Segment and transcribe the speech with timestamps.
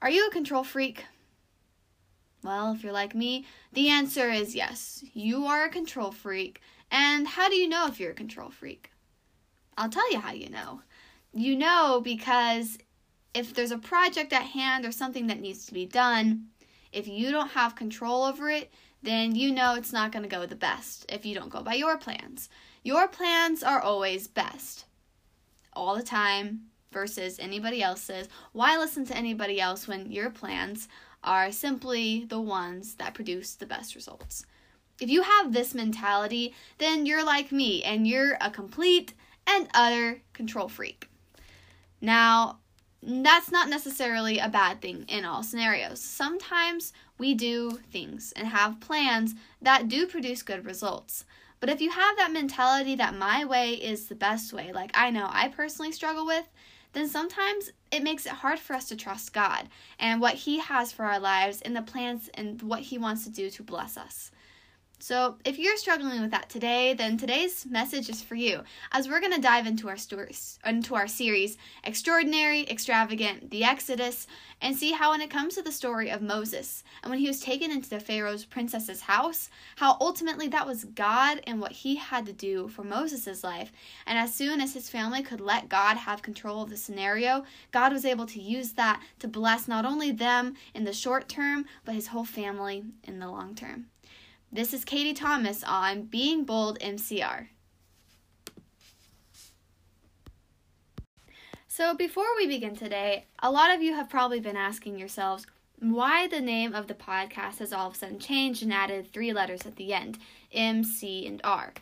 [0.00, 1.04] Are you a control freak?
[2.44, 5.04] Well, if you're like me, the answer is yes.
[5.12, 6.60] You are a control freak.
[6.90, 8.90] And how do you know if you're a control freak?
[9.76, 10.82] I'll tell you how you know.
[11.32, 12.78] You know because
[13.34, 16.46] if there's a project at hand or something that needs to be done,
[16.92, 18.72] if you don't have control over it,
[19.02, 21.74] then you know it's not going to go the best if you don't go by
[21.74, 22.48] your plans.
[22.82, 24.86] Your plans are always best.
[25.74, 26.62] All the time
[26.92, 28.28] versus anybody else's.
[28.52, 30.88] Why listen to anybody else when your plans
[31.22, 34.44] are simply the ones that produce the best results?
[35.00, 39.14] If you have this mentality, then you're like me and you're a complete
[39.46, 41.08] and utter control freak.
[42.00, 42.58] Now,
[43.02, 46.00] that's not necessarily a bad thing in all scenarios.
[46.00, 51.24] Sometimes we do things and have plans that do produce good results.
[51.60, 55.10] But if you have that mentality that my way is the best way, like I
[55.10, 56.48] know I personally struggle with,
[56.92, 60.92] then sometimes it makes it hard for us to trust God and what He has
[60.92, 64.30] for our lives and the plans and what He wants to do to bless us.
[65.00, 68.64] So, if you're struggling with that today, then today's message is for you.
[68.90, 74.26] As we're going to dive into our stories, into our series, Extraordinary, Extravagant, the Exodus,
[74.60, 77.38] and see how when it comes to the story of Moses and when he was
[77.38, 82.26] taken into the Pharaoh's princess's house, how ultimately that was God and what he had
[82.26, 83.70] to do for Moses' life.
[84.04, 87.92] And as soon as his family could let God have control of the scenario, God
[87.92, 91.94] was able to use that to bless not only them in the short term, but
[91.94, 93.86] his whole family in the long term.
[94.50, 97.48] This is Katie Thomas on Being Bold MCR.
[101.66, 105.46] So, before we begin today, a lot of you have probably been asking yourselves
[105.80, 109.34] why the name of the podcast has all of a sudden changed and added three
[109.34, 110.18] letters at the end
[110.50, 111.74] M, C, and R.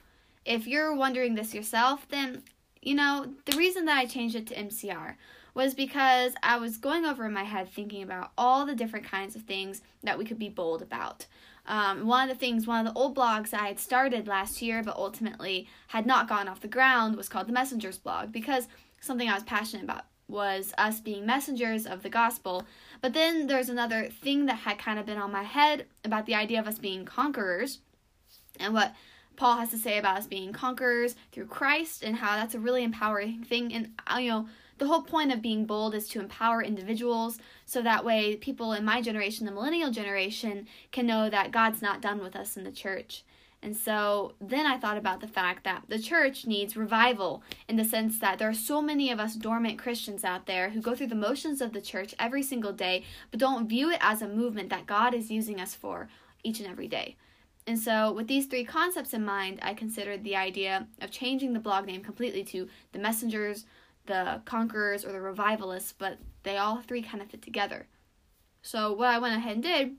[0.45, 2.43] If you're wondering this yourself, then
[2.83, 5.15] you know, the reason that I changed it to MCR
[5.55, 9.37] was because I was going over in my head thinking about all the different kinds
[9.37, 11.27] of things that we could be bold about.
[11.67, 14.83] Um, one of the things, one of the old blogs I had started last year
[14.83, 18.69] but ultimately had not gone off the ground was called the Messengers blog because
[19.01, 22.65] something I was passionate about was us being messengers of the gospel.
[23.01, 26.35] But then there's another thing that had kind of been on my head about the
[26.35, 27.79] idea of us being conquerors
[28.59, 28.95] and what
[29.37, 32.83] Paul has to say about us being conquerors through Christ and how that's a really
[32.83, 33.73] empowering thing.
[33.73, 37.83] And, uh, you know, the whole point of being bold is to empower individuals so
[37.83, 42.21] that way people in my generation, the millennial generation, can know that God's not done
[42.21, 43.25] with us in the church.
[43.63, 47.85] And so then I thought about the fact that the church needs revival in the
[47.85, 51.09] sense that there are so many of us dormant Christians out there who go through
[51.09, 54.69] the motions of the church every single day, but don't view it as a movement
[54.69, 56.09] that God is using us for
[56.45, 57.17] each and every day.
[57.67, 61.59] And so, with these three concepts in mind, I considered the idea of changing the
[61.59, 63.65] blog name completely to The Messengers
[64.07, 67.87] the conquerors or the revivalists, but they all three kind of fit together.
[68.63, 69.97] So what I went ahead and did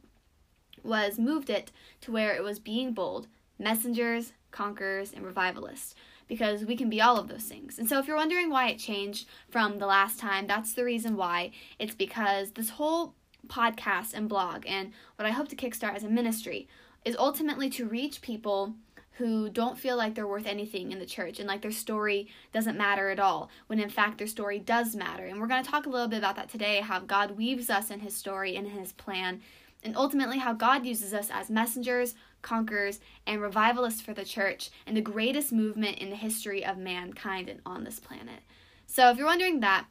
[0.84, 3.28] was moved it to where it was being bold,
[3.60, 5.96] messengers, conquerors, and revivalists.
[6.28, 7.80] Because we can be all of those things.
[7.80, 11.16] And so, if you're wondering why it changed from the last time, that's the reason
[11.16, 11.52] why.
[11.80, 13.14] It's because this whole
[13.48, 16.68] podcast and blog, and what I hope to kickstart as a ministry,
[17.06, 18.74] is ultimately to reach people
[19.18, 22.78] who don't feel like they're worth anything in the church and like their story doesn't
[22.78, 25.26] matter at all, when in fact their story does matter.
[25.26, 27.90] And we're going to talk a little bit about that today how God weaves us
[27.90, 29.42] in his story and his plan,
[29.84, 34.96] and ultimately how God uses us as messengers, conquerors, and revivalists for the church and
[34.96, 38.42] the greatest movement in the history of mankind and on this planet.
[38.86, 39.86] So if you're wondering that,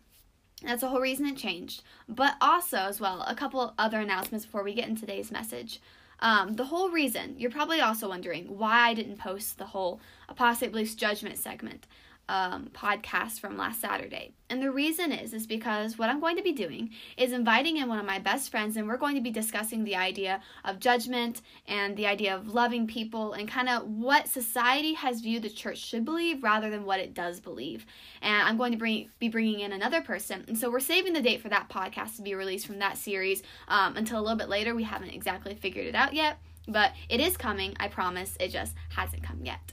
[0.62, 1.82] that's the whole reason it changed.
[2.09, 5.81] But also, as well, a couple other announcements before we get into today's message.
[6.21, 10.72] Um, the whole reason, you're probably also wondering why I didn't post the whole Apostate
[10.72, 11.87] Beliefs Judgment segment
[12.28, 14.32] um, podcast from last Saturday.
[14.48, 17.88] And the reason is, is because what I'm going to be doing is inviting in
[17.88, 21.42] one of my best friends, and we're going to be discussing the idea of judgment
[21.66, 25.78] and the idea of loving people and kind of what society has viewed the church
[25.78, 27.86] should believe rather than what it does believe.
[28.22, 30.44] And I'm going to bring, be bringing in another person.
[30.47, 33.42] And so we're saving the date for that podcast to be released from that series
[33.68, 34.74] um, until a little bit later.
[34.74, 38.36] We haven't exactly figured it out yet, but it is coming, I promise.
[38.39, 39.72] It just hasn't come yet.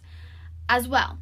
[0.69, 1.19] As well,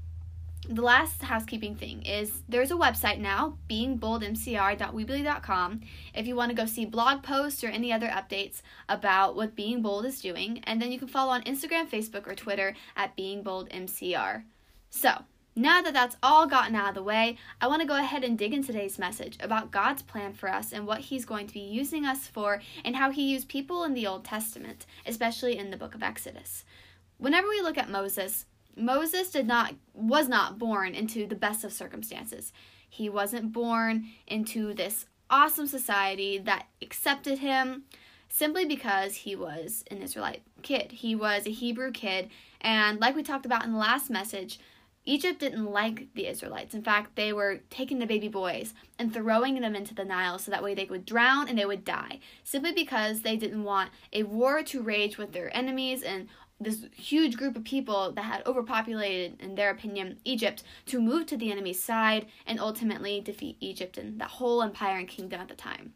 [0.69, 5.81] the last housekeeping thing is there's a website now, beingboldmcr.weebly.com,
[6.13, 9.81] if you want to go see blog posts or any other updates about what Being
[9.81, 10.61] Bold is doing.
[10.65, 14.43] And then you can follow on Instagram, Facebook, or Twitter at beingboldmcr.
[14.91, 15.23] So,
[15.55, 18.37] now that that's all gotten out of the way, I want to go ahead and
[18.37, 21.59] dig into today's message about God's plan for us and what He's going to be
[21.59, 25.77] using us for and how He used people in the Old Testament, especially in the
[25.77, 26.63] book of Exodus.
[27.17, 28.45] Whenever we look at Moses,
[28.75, 32.53] Moses did not was not born into the best of circumstances.
[32.89, 37.83] He wasn't born into this awesome society that accepted him
[38.27, 40.91] simply because he was an Israelite kid.
[40.91, 42.29] He was a Hebrew kid,
[42.59, 44.59] and like we talked about in the last message,
[45.03, 46.75] Egypt didn't like the Israelites.
[46.75, 50.51] In fact, they were taking the baby boys and throwing them into the Nile so
[50.51, 54.23] that way they would drown and they would die, simply because they didn't want a
[54.23, 56.27] war to rage with their enemies and
[56.63, 61.37] this huge group of people that had overpopulated, in their opinion, Egypt to move to
[61.37, 65.55] the enemy's side and ultimately defeat Egypt and that whole empire and kingdom at the
[65.55, 65.93] time.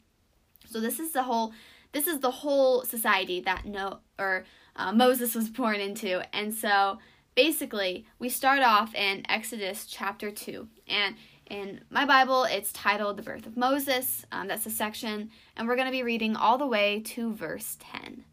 [0.67, 1.53] So this is the whole
[1.91, 4.43] this is the whole society that no or
[4.75, 6.97] uh, Moses was born into, and so
[7.35, 10.67] basically, we start off in Exodus chapter 2.
[10.87, 11.15] And
[11.47, 14.25] in my Bible, it's titled The Birth of Moses.
[14.31, 15.29] Um, that's the section.
[15.55, 18.23] And we're going to be reading all the way to verse 10.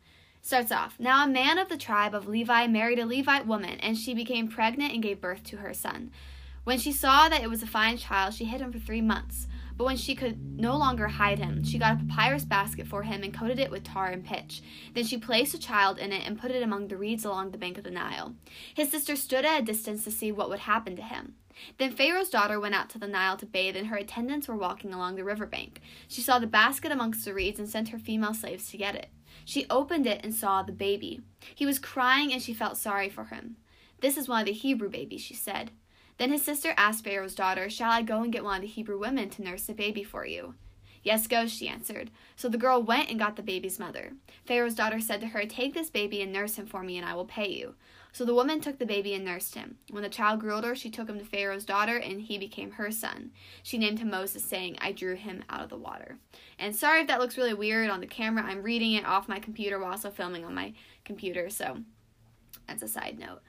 [0.44, 3.96] Starts off Now a man of the tribe of Levi married a Levite woman, and
[3.96, 6.10] she became pregnant and gave birth to her son.
[6.64, 9.46] When she saw that it was a fine child, she hid him for three months.
[9.76, 13.22] But when she could no longer hide him, she got a papyrus basket for him
[13.22, 14.62] and coated it with tar and pitch.
[14.94, 17.58] Then she placed a child in it and put it among the reeds along the
[17.58, 18.34] bank of the Nile.
[18.74, 21.36] His sister stood at a distance to see what would happen to him.
[21.78, 24.92] Then Pharaoh's daughter went out to the Nile to bathe, and her attendants were walking
[24.92, 25.80] along the river bank.
[26.08, 29.08] She saw the basket amongst the reeds and sent her female slaves to get it.
[29.44, 31.20] She opened it and saw the baby.
[31.54, 33.56] He was crying, and she felt sorry for him.
[34.00, 35.70] This is one of the Hebrew babies, she said.
[36.18, 38.98] Then his sister asked Pharaoh's daughter, Shall I go and get one of the Hebrew
[38.98, 40.54] women to nurse the baby for you?
[41.02, 42.10] Yes, go, she answered.
[42.36, 44.12] So the girl went and got the baby's mother.
[44.44, 47.14] Pharaoh's daughter said to her, Take this baby and nurse him for me, and I
[47.14, 47.74] will pay you.
[48.12, 49.78] So the woman took the baby and nursed him.
[49.90, 52.90] When the child grew older, she took him to Pharaoh's daughter, and he became her
[52.90, 53.30] son.
[53.62, 56.18] She named him Moses, saying, I drew him out of the water.
[56.58, 58.44] And sorry if that looks really weird on the camera.
[58.44, 60.74] I'm reading it off my computer while also filming on my
[61.06, 61.78] computer, so
[62.68, 63.40] that's a side note.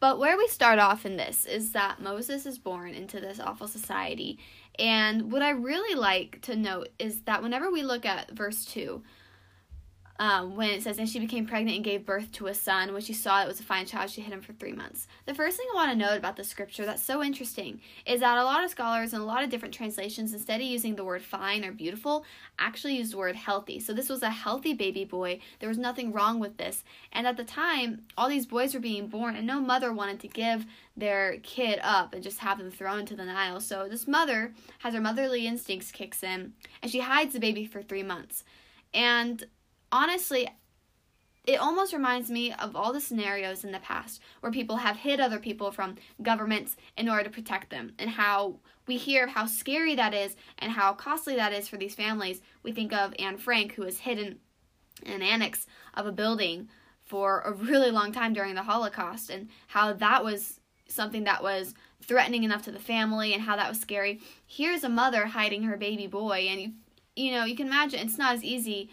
[0.00, 3.68] But where we start off in this is that Moses is born into this awful
[3.68, 4.38] society.
[4.78, 9.00] And what I really like to note is that whenever we look at verse 2,
[10.22, 12.92] um, when it says, And she became pregnant and gave birth to a son.
[12.92, 15.08] When she saw it was a fine child, she hid him for three months.
[15.26, 18.38] The first thing I want to note about the scripture that's so interesting is that
[18.38, 21.22] a lot of scholars and a lot of different translations, instead of using the word
[21.22, 22.24] fine or beautiful,
[22.56, 23.80] actually use the word healthy.
[23.80, 25.40] So this was a healthy baby boy.
[25.58, 26.84] There was nothing wrong with this.
[27.12, 30.28] And at the time, all these boys were being born, and no mother wanted to
[30.28, 30.66] give
[30.96, 33.58] their kid up and just have them thrown into the Nile.
[33.58, 37.82] So this mother has her motherly instincts kicks in, and she hides the baby for
[37.82, 38.44] three months.
[38.94, 39.44] And
[39.92, 40.48] honestly,
[41.44, 45.20] it almost reminds me of all the scenarios in the past where people have hid
[45.20, 48.56] other people from governments in order to protect them, and how
[48.86, 52.40] we hear of how scary that is and how costly that is for these families.
[52.62, 54.38] We think of Anne Frank, who was hidden
[55.04, 56.68] in an annex of a building
[57.00, 61.74] for a really long time during the Holocaust, and how that was something that was
[62.02, 64.20] threatening enough to the family, and how that was scary.
[64.46, 66.72] Here's a mother hiding her baby boy, and you,
[67.16, 68.90] you know, you can imagine it's not as easy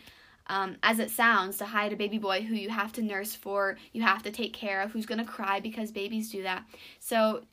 [0.50, 3.78] um, as it sounds, to hide a baby boy who you have to nurse for,
[3.94, 6.66] you have to take care of, who's going to cry because babies do that.
[7.00, 7.44] So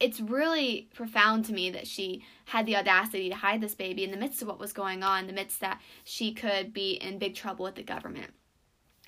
[0.00, 4.10] it's really profound to me that she had the audacity to hide this baby in
[4.10, 7.18] the midst of what was going on, in the midst that she could be in
[7.18, 8.32] big trouble with the government.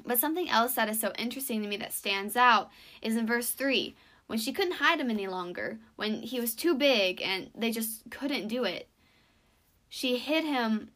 [0.05, 2.71] But something else that is so interesting to me that stands out
[3.03, 3.97] is in verse 3
[4.27, 8.03] when she couldn't hide him any longer, when he was too big and they just
[8.11, 8.89] couldn't do it.
[9.89, 10.91] She hid him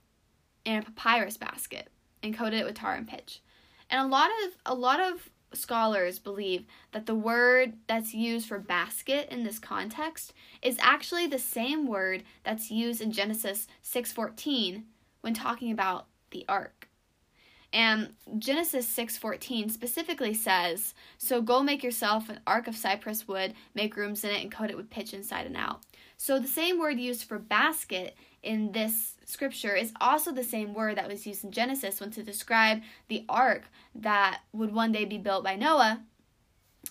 [0.67, 1.89] in a papyrus basket
[2.23, 3.41] and coated it with tar and pitch.
[3.91, 8.59] And a lot of a lot of scholars believe that the word that's used for
[8.59, 14.85] basket in this context is actually the same word that's used in Genesis 6:14
[15.21, 16.89] when talking about the ark.
[17.73, 23.97] And Genesis 6:14 specifically says, "So go make yourself an ark of cypress wood, make
[23.97, 25.83] rooms in it and coat it with pitch inside and out."
[26.17, 30.97] So the same word used for basket in this scripture is also the same word
[30.97, 35.19] that was used in Genesis when to describe the ark that would one day be
[35.19, 36.03] built by Noah,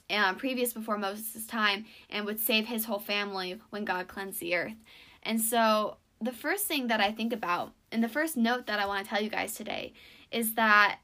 [0.09, 4.55] uh, previous before Moses' time, and would save his whole family when God cleansed the
[4.55, 4.77] earth.
[5.23, 8.85] And so, the first thing that I think about, and the first note that I
[8.85, 9.93] want to tell you guys today,
[10.31, 10.99] is that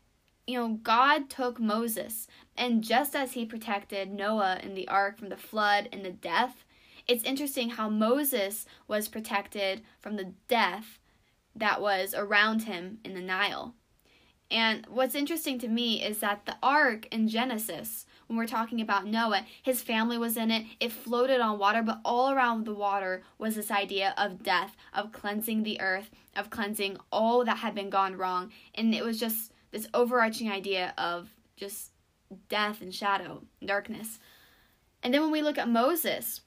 [0.48, 5.27] you know, God took Moses, and just as he protected Noah in the ark from
[5.27, 6.63] the flood and the death,
[7.08, 11.00] it's interesting how Moses was protected from the death
[11.56, 13.74] that was around him in the Nile.
[14.50, 19.06] And what's interesting to me is that the ark in Genesis, when we're talking about
[19.06, 23.24] Noah, his family was in it, it floated on water, but all around the water
[23.38, 27.90] was this idea of death, of cleansing the earth, of cleansing all that had been
[27.90, 28.52] gone wrong.
[28.74, 31.92] And it was just this overarching idea of just
[32.48, 34.20] death and shadow, darkness.
[35.04, 36.42] And then when we look at Moses,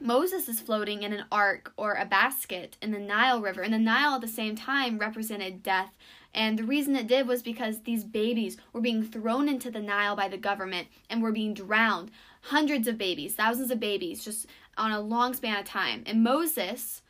[0.00, 3.78] Moses is floating in an ark or a basket in the Nile River, and the
[3.78, 5.96] Nile at the same time represented death.
[6.32, 10.16] And the reason it did was because these babies were being thrown into the Nile
[10.16, 12.10] by the government and were being drowned.
[12.42, 14.46] Hundreds of babies, thousands of babies, just
[14.78, 16.02] on a long span of time.
[16.06, 17.02] And Moses,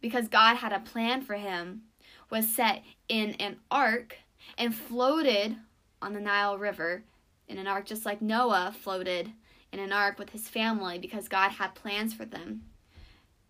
[0.00, 1.82] because God had a plan for him,
[2.30, 4.16] was set in an ark
[4.56, 5.56] and floated
[6.00, 7.04] on the Nile River
[7.46, 9.32] in an ark, just like Noah floated
[9.72, 12.62] in an ark with his family because God had plans for them.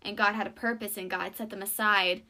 [0.01, 2.23] And God had a purpose and God set them aside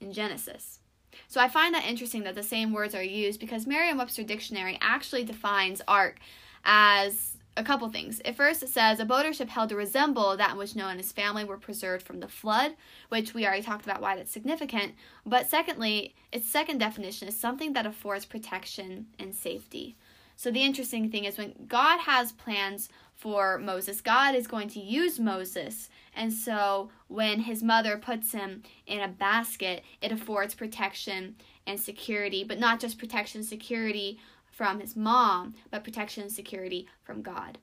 [0.00, 0.80] in Genesis.
[1.28, 4.78] So I find that interesting that the same words are used because Merriam Webster Dictionary
[4.80, 6.18] actually defines ark
[6.64, 8.20] as a couple things.
[8.24, 10.90] At first, it says a boat or ship held to resemble that in which Noah
[10.90, 12.72] and his family were preserved from the flood,
[13.08, 14.94] which we already talked about why that's significant.
[15.26, 19.96] But secondly, its second definition is something that affords protection and safety.
[20.36, 22.88] So the interesting thing is when God has plans
[23.20, 25.90] for Moses, God is going to use Moses.
[26.14, 31.36] And so when his mother puts him in a basket, it affords protection
[31.66, 34.18] and security, but not just protection and security
[34.50, 37.58] from his mom, but protection and security from God.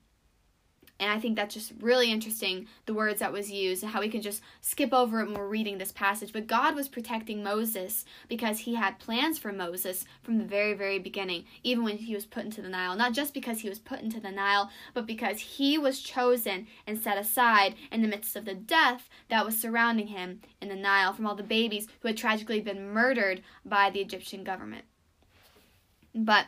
[0.99, 4.09] And I think that's just really interesting, the words that was used and how we
[4.09, 6.33] can just skip over it when we're reading this passage.
[6.33, 10.97] But God was protecting Moses because he had plans for Moses from the very, very
[10.97, 12.95] beginning, even when he was put into the Nile.
[12.95, 16.99] Not just because he was put into the Nile, but because he was chosen and
[16.99, 21.13] set aside in the midst of the death that was surrounding him in the Nile
[21.13, 24.85] from all the babies who had tragically been murdered by the Egyptian government.
[26.15, 26.47] But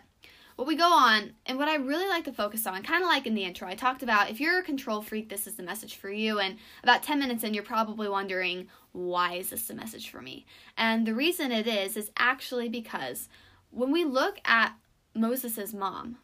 [0.59, 3.25] what we go on, and what I really like to focus on, kind of like
[3.25, 5.95] in the intro, I talked about if you're a control freak, this is the message
[5.95, 6.37] for you.
[6.37, 10.45] And about 10 minutes in, you're probably wondering, why is this the message for me?
[10.75, 13.29] And the reason it is, is actually because
[13.69, 14.73] when we look at
[15.15, 16.17] Moses' mom,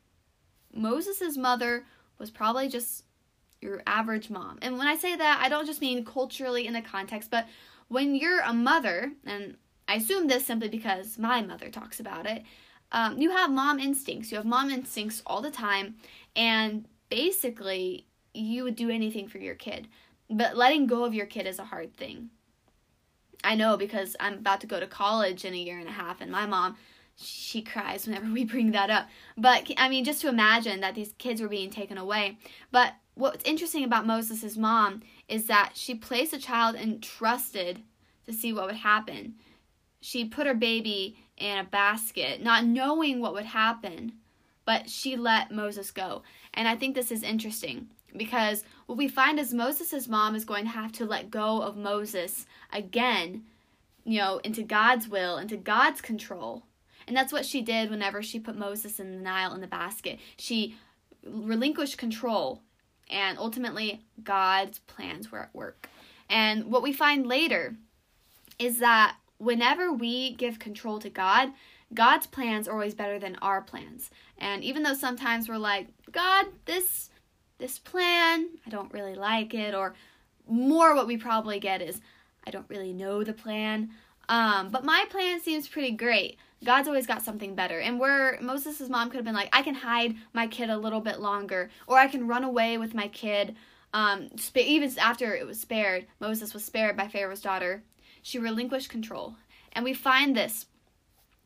[0.73, 1.85] Moses' mother
[2.19, 3.05] was probably just
[3.61, 4.59] your average mom.
[4.61, 7.47] And when I say that, I don't just mean culturally in the context, but
[7.87, 9.55] when you're a mother, and
[9.87, 12.43] I assume this simply because my mother talks about it,
[12.95, 14.31] um, you have mom instincts.
[14.31, 15.95] You have mom instincts all the time,
[16.33, 19.89] and basically, you would do anything for your kid.
[20.29, 22.29] But letting go of your kid is a hard thing.
[23.43, 26.21] I know because I'm about to go to college in a year and a half,
[26.21, 26.77] and my mom,
[27.17, 29.09] she cries whenever we bring that up.
[29.37, 32.37] But I mean, just to imagine that these kids were being taken away.
[32.71, 37.81] But what's interesting about Moses' mom is that she placed a child and trusted
[38.25, 39.35] to see what would happen.
[39.99, 44.13] She put her baby in a basket, not knowing what would happen,
[44.65, 46.23] but she let Moses go.
[46.53, 50.65] And I think this is interesting because what we find is Moses' mom is going
[50.65, 53.43] to have to let go of Moses again,
[54.05, 56.63] you know, into God's will, into God's control.
[57.07, 60.19] And that's what she did whenever she put Moses in the Nile in the basket.
[60.37, 60.75] She
[61.23, 62.61] relinquished control,
[63.09, 65.89] and ultimately, God's plans were at work.
[66.29, 67.75] And what we find later
[68.57, 71.51] is that whenever we give control to God,
[71.93, 74.09] God's plans are always better than our plans.
[74.37, 77.09] And even though sometimes we're like, God, this
[77.57, 79.95] this plan, I don't really like it, or
[80.45, 82.01] more what we probably get is,
[82.45, 83.91] I don't really know the plan.
[84.27, 86.37] Um, but my plan seems pretty great.
[86.65, 87.79] God's always got something better.
[87.79, 90.99] And where Moses' mom could have been like, I can hide my kid a little
[90.99, 93.55] bit longer, or I can run away with my kid.
[93.93, 97.83] Um, even after it was spared, Moses was spared by Pharaoh's daughter
[98.25, 99.35] she relinquished control.
[99.71, 100.65] And we find this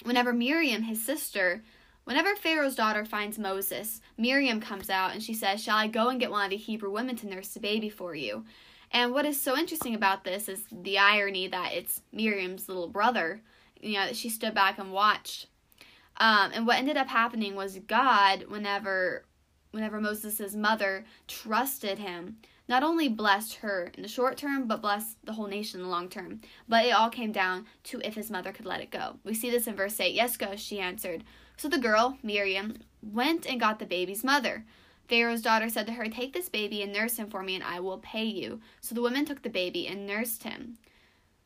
[0.03, 1.61] whenever Miriam, his sister,
[2.05, 6.21] whenever Pharaoh's daughter finds Moses, Miriam comes out and she says, Shall I go and
[6.21, 8.45] get one of the Hebrew women to nurse the baby for you?
[8.91, 13.41] And what is so interesting about this is the irony that it's Miriam's little brother,
[13.81, 15.47] you know, that she stood back and watched.
[16.15, 19.25] Um, and what ended up happening was God, whenever
[19.71, 22.37] whenever Moses' mother trusted him,
[22.69, 25.91] not only blessed her in the short term, but blessed the whole nation in the
[25.91, 26.39] long term.
[26.67, 29.17] But it all came down to if his mother could let it go.
[29.25, 30.13] We see this in verse 8.
[30.13, 31.23] Yes, go, she answered.
[31.57, 34.65] So the girl, Miriam, went and got the baby's mother.
[35.07, 37.79] Pharaoh's daughter said to her, Take this baby and nurse him for me, and I
[37.79, 38.61] will pay you.
[38.81, 40.77] So the woman took the baby and nursed him.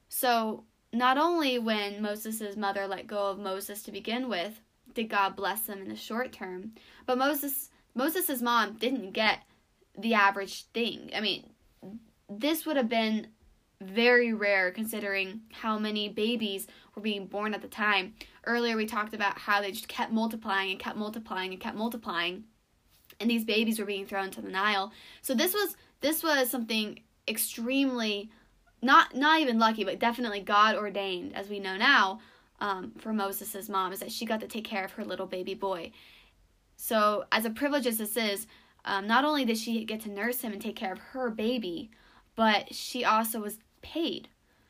[0.10, 4.60] So, not only when Moses' mother let go of Moses to begin with,
[4.94, 6.74] did God bless them in the short term,
[7.06, 9.40] but Moses Moses' mom didn't get
[9.98, 11.12] the average thing.
[11.16, 11.50] I mean,
[12.30, 13.28] this would have been
[13.82, 18.14] very rare considering how many babies were being born at the time.
[18.46, 22.46] Earlier, we talked about how they just kept multiplying and kept multiplying and kept multiplying,
[23.20, 24.92] and these babies were being thrown to the Nile.
[25.22, 28.30] So this was this was something extremely
[28.82, 32.20] not not even lucky, but definitely God ordained, as we know now,
[32.60, 35.54] um, for Moses' mom, is that she got to take care of her little baby
[35.54, 35.92] boy.
[36.76, 38.46] So, as a privilege as this is,
[38.86, 41.90] um, not only did she get to nurse him and take care of her baby,
[42.36, 44.28] but she also was paid.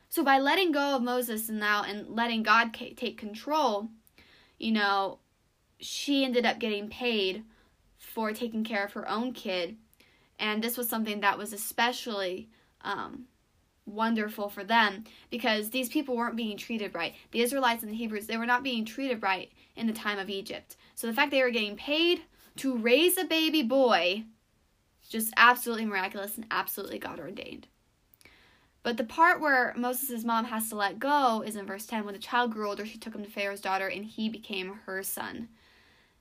[0.08, 3.88] So by letting go of Moses and now and letting God take control,
[4.58, 5.18] you know,
[5.80, 7.44] she ended up getting paid
[7.98, 9.76] for taking care of her own kid,
[10.38, 12.48] and this was something that was especially
[12.82, 13.24] um,
[13.86, 17.14] wonderful for them because these people weren't being treated right.
[17.32, 20.30] The Israelites and the Hebrews, they were not being treated right in the time of
[20.30, 20.76] Egypt.
[20.94, 22.22] So the fact they were getting paid
[22.58, 24.24] to raise a baby boy
[25.08, 27.68] just absolutely miraculous and absolutely God ordained.
[28.82, 32.04] But the part where Moses' mom has to let go is in verse 10.
[32.04, 35.02] When the child grew older, she took him to Pharaoh's daughter, and he became her
[35.02, 35.48] son.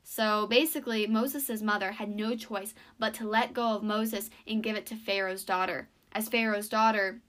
[0.04, 4.75] So basically, Moses' mother had no choice but to let go of Moses and give
[4.75, 7.20] it to Pharaoh's daughter, as Pharaoh's daughter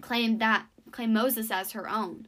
[0.00, 2.26] claimed that claimed Moses as her own.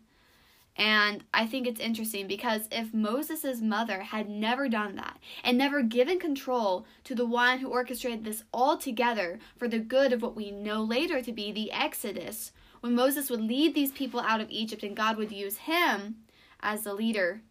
[0.80, 5.82] And I think it's interesting because if Moses' mother had never done that and never
[5.82, 10.34] given control to the one who orchestrated this all together for the good of what
[10.34, 14.50] we know later to be the Exodus, when Moses would lead these people out of
[14.50, 16.16] Egypt and God would use him
[16.60, 17.42] as the leader.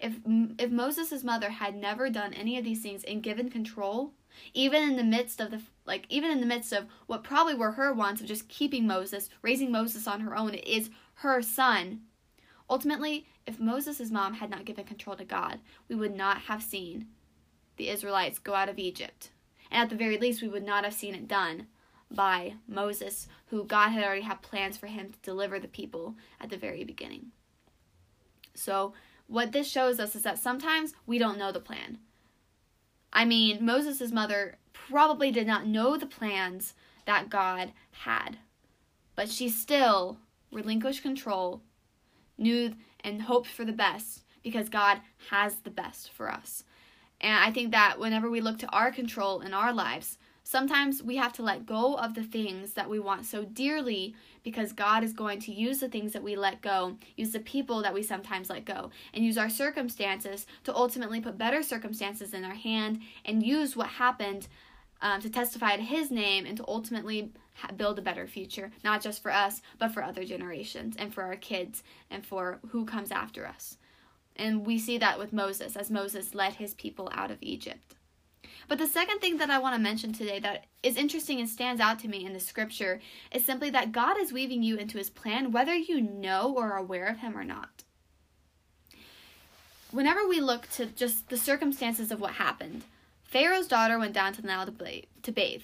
[0.00, 0.16] If
[0.58, 4.14] if Moses' mother had never done any of these things and given control,
[4.52, 7.70] even in the midst of the like even in the midst of what probably were
[7.70, 10.90] her wants of just keeping Moses, raising Moses on her own is
[11.20, 12.00] her son.
[12.68, 17.06] Ultimately, if Moses' mom had not given control to God, we would not have seen
[17.76, 19.30] the Israelites go out of Egypt.
[19.70, 21.66] And at the very least, we would not have seen it done
[22.10, 26.50] by Moses, who God had already had plans for him to deliver the people at
[26.50, 27.32] the very beginning.
[28.54, 28.94] So,
[29.26, 31.98] what this shows us is that sometimes we don't know the plan.
[33.12, 36.74] I mean, Moses' mother probably did not know the plans
[37.06, 38.38] that God had,
[39.14, 40.18] but she still
[40.52, 41.62] relinquished control,
[42.38, 45.00] knew and hoped for the best because God
[45.30, 46.64] has the best for us.
[47.20, 51.16] And I think that whenever we look to our control in our lives, sometimes we
[51.16, 54.14] have to let go of the things that we want so dearly
[54.44, 57.82] because God is going to use the things that we let go, use the people
[57.82, 62.44] that we sometimes let go, and use our circumstances to ultimately put better circumstances in
[62.44, 64.46] our hand and use what happened
[65.02, 67.32] um, to testify to His name and to ultimately
[67.76, 71.36] build a better future, not just for us, but for other generations and for our
[71.36, 73.76] kids and for who comes after us.
[74.36, 77.94] And we see that with Moses as Moses led his people out of Egypt.
[78.68, 81.80] But the second thing that I want to mention today that is interesting and stands
[81.80, 85.10] out to me in the scripture is simply that God is weaving you into his
[85.10, 87.84] plan, whether you know or are aware of him or not.
[89.92, 92.82] Whenever we look to just the circumstances of what happened,
[93.24, 95.62] Pharaoh's daughter went down to the Nile to bathe.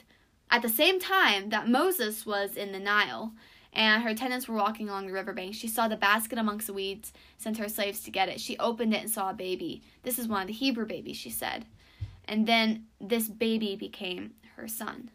[0.52, 3.32] At the same time that Moses was in the Nile,
[3.72, 5.54] and her attendants were walking along the riverbank.
[5.54, 8.38] She saw the basket amongst the weeds, sent her slaves to get it.
[8.38, 9.82] She opened it and saw a baby.
[10.02, 11.64] This is one of the Hebrew babies, she said.
[12.26, 15.10] And then this baby became her son.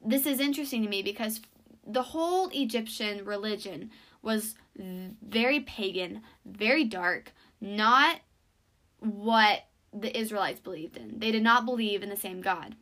[0.00, 1.40] This is interesting to me because
[1.84, 3.90] the whole Egyptian religion
[4.22, 8.20] was very pagan, very dark, not
[9.00, 11.18] what the Israelites believed in.
[11.18, 12.76] They did not believe in the same God.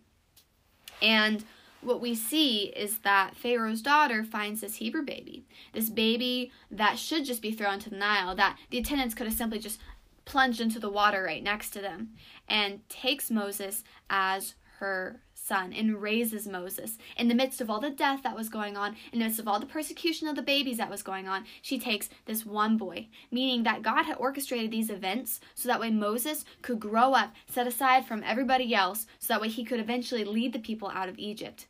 [1.00, 1.44] And
[1.82, 7.24] what we see is that Pharaoh's daughter finds this Hebrew baby, this baby that should
[7.24, 9.80] just be thrown to the Nile, that the attendants could have simply just
[10.24, 12.10] plunged into the water right next to them
[12.48, 16.98] and takes Moses as her son and raises Moses.
[17.16, 19.48] In the midst of all the death that was going on, in the midst of
[19.48, 23.08] all the persecution of the babies that was going on, she takes this one boy,
[23.30, 27.66] meaning that God had orchestrated these events so that way Moses could grow up, set
[27.66, 31.18] aside from everybody else, so that way he could eventually lead the people out of
[31.18, 31.66] Egypt.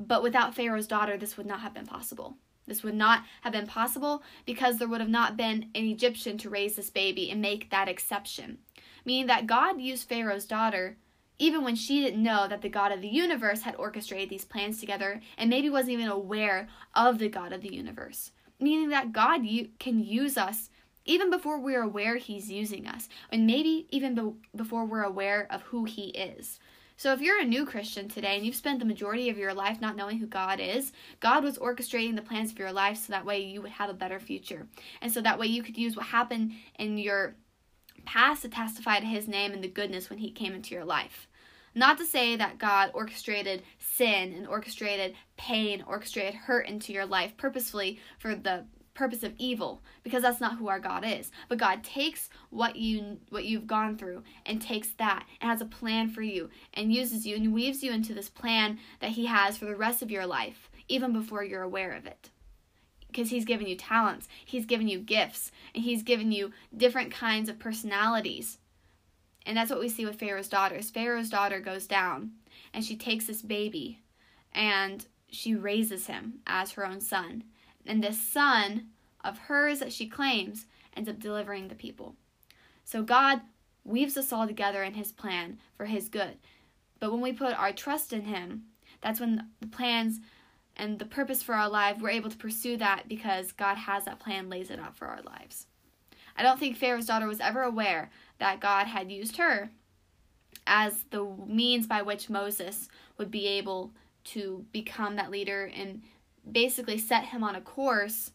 [0.00, 2.38] But without Pharaoh's daughter, this would not have been possible.
[2.66, 6.50] This would not have been possible because there would have not been an Egyptian to
[6.50, 8.58] raise this baby and make that exception.
[9.04, 10.96] Meaning that God used Pharaoh's daughter
[11.38, 14.78] even when she didn't know that the God of the universe had orchestrated these plans
[14.78, 18.30] together and maybe wasn't even aware of the God of the universe.
[18.58, 19.42] Meaning that God
[19.78, 20.68] can use us
[21.06, 25.62] even before we're aware He's using us, and maybe even be- before we're aware of
[25.62, 26.60] who He is.
[27.00, 29.80] So if you're a new Christian today and you've spent the majority of your life
[29.80, 33.24] not knowing who God is, God was orchestrating the plans of your life so that
[33.24, 34.66] way you would have a better future.
[35.00, 37.36] And so that way you could use what happened in your
[38.04, 41.26] past to testify to his name and the goodness when he came into your life.
[41.74, 47.34] Not to say that God orchestrated sin and orchestrated pain, orchestrated hurt into your life
[47.38, 48.66] purposefully for the
[49.00, 51.32] purpose of evil because that's not who our God is.
[51.48, 55.64] But God takes what you what you've gone through and takes that and has a
[55.64, 59.56] plan for you and uses you and weaves you into this plan that he has
[59.56, 62.28] for the rest of your life even before you're aware of it.
[63.06, 67.48] Because he's given you talents, he's given you gifts, and he's given you different kinds
[67.48, 68.58] of personalities.
[69.46, 70.90] And that's what we see with Pharaoh's daughters.
[70.90, 72.32] Pharaoh's daughter goes down
[72.74, 74.02] and she takes this baby
[74.52, 77.44] and she raises him as her own son.
[77.86, 78.88] And this son
[79.22, 80.66] of hers that she claims
[80.96, 82.14] ends up delivering the people.
[82.84, 83.40] So God
[83.84, 86.36] weaves us all together in his plan for his good.
[86.98, 88.64] But when we put our trust in him,
[89.00, 90.20] that's when the plans
[90.76, 94.18] and the purpose for our life, we're able to pursue that because God has that
[94.18, 95.66] plan, lays it out for our lives.
[96.36, 99.70] I don't think Pharaoh's daughter was ever aware that God had used her
[100.66, 102.88] as the means by which Moses
[103.18, 103.92] would be able
[104.24, 106.02] to become that leader and
[106.50, 108.32] basically set him on a course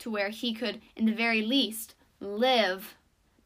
[0.00, 2.96] to where he could, in the very least, live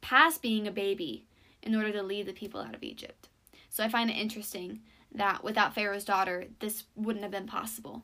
[0.01, 1.25] past being a baby
[1.63, 3.29] in order to lead the people out of Egypt.
[3.71, 4.81] So I find it interesting
[5.15, 8.03] that without Pharaoh's daughter, this wouldn't have been possible,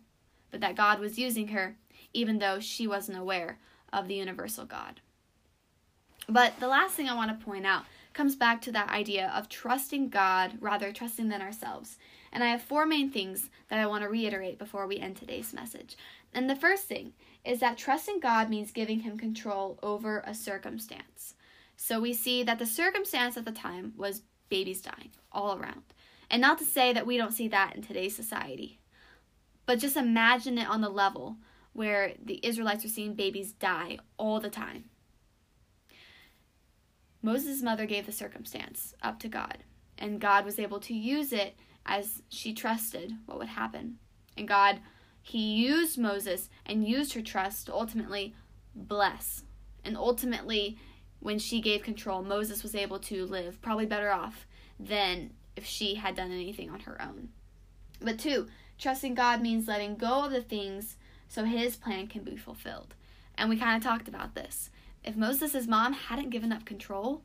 [0.51, 1.77] but that God was using her
[2.12, 3.59] even though she wasn't aware
[3.92, 5.01] of the universal God.
[6.29, 9.49] But the last thing I want to point out comes back to that idea of
[9.49, 11.97] trusting God rather trusting than ourselves.
[12.33, 15.53] And I have four main things that I want to reiterate before we end today's
[15.53, 15.97] message.
[16.33, 17.12] And the first thing
[17.45, 21.35] is that trusting God means giving him control over a circumstance.
[21.77, 25.83] So we see that the circumstance at the time was babies dying all around.
[26.31, 28.79] And not to say that we don't see that in today's society,
[29.64, 31.37] but just imagine it on the level
[31.73, 34.85] where the Israelites are seeing babies die all the time.
[37.23, 39.59] Moses' mother gave the circumstance up to God,
[39.97, 41.57] and God was able to use it
[41.88, 43.98] as she trusted what would happen.
[44.37, 44.81] And God,
[45.22, 48.35] He used Moses and used her trust to ultimately
[48.74, 49.42] bless.
[49.85, 50.79] And ultimately,
[51.18, 54.46] when she gave control, Moses was able to live probably better off
[54.79, 57.31] than if she had done anything on her own.
[58.01, 58.46] But two,
[58.79, 60.96] trusting God means letting go of the things
[61.27, 62.94] so His plan can be fulfilled.
[63.37, 64.70] And we kind of talked about this.
[65.03, 67.22] If Moses' mom hadn't given up control,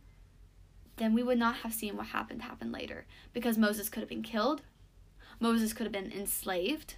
[0.98, 4.24] then we would not have seen what happened happen later because Moses could have been
[4.24, 4.62] killed.
[5.40, 6.96] Moses could have been enslaved.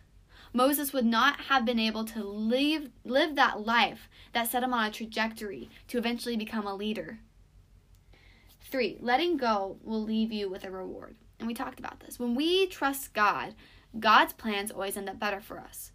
[0.54, 4.86] Moses would not have been able to live live that life that set him on
[4.86, 7.20] a trajectory to eventually become a leader.
[8.62, 8.98] 3.
[9.00, 11.16] Letting go will leave you with a reward.
[11.40, 12.20] And we talked about this.
[12.20, 13.54] When we trust God,
[14.00, 15.92] God's plans always end up better for us.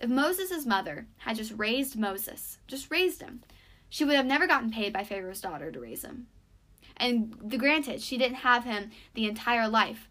[0.00, 3.42] If Moses' mother had just raised Moses, just raised him,
[3.88, 6.28] she would have never gotten paid by Pharaoh's daughter to raise him.
[6.98, 10.08] And the, granted, she didn't have him the entire life,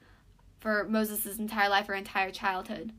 [0.59, 2.93] for Moses' entire life or entire childhood.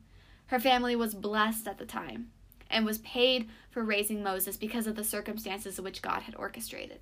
[0.47, 2.31] Her family was blessed at the time
[2.69, 6.99] and was paid for raising Moses because of the circumstances which God had orchestrated.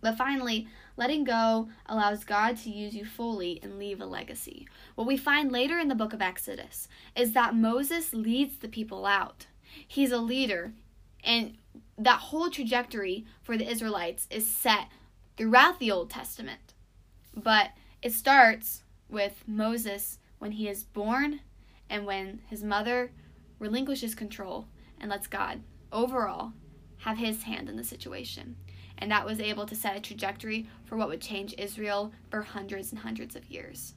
[0.00, 4.68] But finally, letting go allows God to use you fully and leave a legacy.
[4.94, 9.06] What we find later in the book of Exodus is that Moses leads the people
[9.06, 9.46] out.
[9.88, 10.74] He's a leader,
[11.22, 11.56] and
[11.96, 14.88] that whole trajectory for the Israelites is set
[15.36, 16.74] throughout the Old Testament.
[17.34, 17.70] But
[18.02, 21.40] it starts with Moses when he is born
[21.88, 23.12] and when his mother
[23.58, 24.66] relinquishes control
[25.00, 26.52] and lets God overall
[26.98, 28.56] have his hand in the situation.
[28.98, 32.92] And that was able to set a trajectory for what would change Israel for hundreds
[32.92, 33.94] and hundreds of years.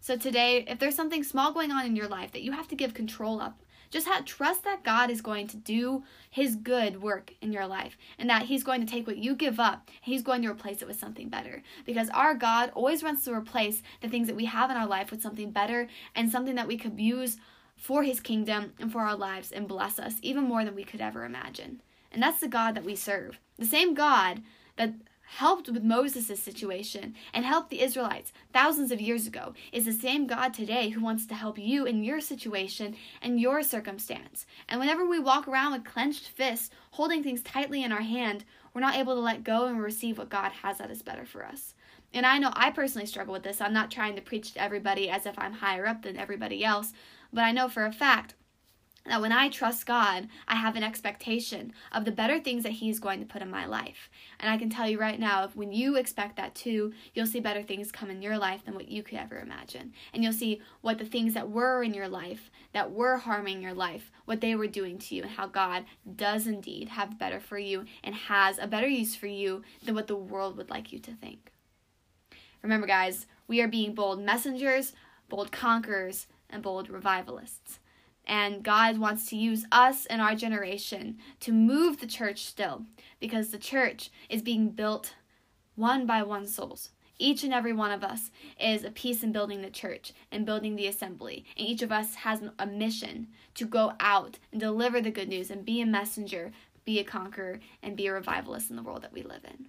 [0.00, 2.76] So today, if there's something small going on in your life that you have to
[2.76, 7.34] give control up just have, trust that God is going to do his good work
[7.40, 10.42] in your life and that he's going to take what you give up he's going
[10.42, 11.62] to replace it with something better.
[11.84, 15.10] Because our God always wants to replace the things that we have in our life
[15.10, 17.36] with something better and something that we could use
[17.76, 21.00] for his kingdom and for our lives and bless us even more than we could
[21.00, 21.82] ever imagine.
[22.10, 23.38] And that's the God that we serve.
[23.58, 24.42] The same God
[24.76, 24.94] that
[25.36, 30.26] helped with Moses' situation and helped the Israelites thousands of years ago is the same
[30.26, 34.44] God today who wants to help you in your situation and your circumstance.
[34.68, 38.82] And whenever we walk around with clenched fists, holding things tightly in our hand, we're
[38.82, 41.74] not able to let go and receive what God has that is better for us.
[42.12, 43.62] And I know I personally struggle with this.
[43.62, 46.92] I'm not trying to preach to everybody as if I'm higher up than everybody else,
[47.32, 48.34] but I know for a fact
[49.04, 53.00] that when I trust God, I have an expectation of the better things that He's
[53.00, 54.08] going to put in my life.
[54.38, 57.40] And I can tell you right now, if when you expect that too, you'll see
[57.40, 59.92] better things come in your life than what you could ever imagine.
[60.14, 63.74] And you'll see what the things that were in your life, that were harming your
[63.74, 65.84] life, what they were doing to you, and how God
[66.16, 70.06] does indeed have better for you and has a better use for you than what
[70.06, 71.50] the world would like you to think.
[72.62, 74.92] Remember, guys, we are being bold messengers,
[75.28, 77.80] bold conquerors, and bold revivalists.
[78.26, 82.86] And God wants to use us and our generation to move the church still
[83.20, 85.14] because the church is being built
[85.74, 86.90] one by one souls.
[87.18, 90.76] Each and every one of us is a piece in building the church and building
[90.76, 91.44] the assembly.
[91.56, 95.50] And each of us has a mission to go out and deliver the good news
[95.50, 96.52] and be a messenger,
[96.84, 99.66] be a conqueror, and be a revivalist in the world that we live in.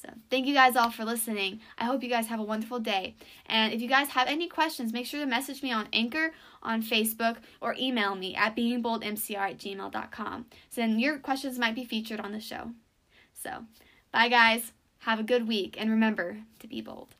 [0.00, 1.60] So thank you guys all for listening.
[1.76, 3.16] I hope you guys have a wonderful day.
[3.46, 6.32] And if you guys have any questions, make sure to message me on Anchor,
[6.62, 10.46] on Facebook, or email me at beingboldmcr at gmail.com.
[10.70, 12.72] So then your questions might be featured on the show.
[13.34, 13.64] So,
[14.12, 14.72] bye guys.
[15.00, 15.76] Have a good week.
[15.78, 17.17] And remember to be bold.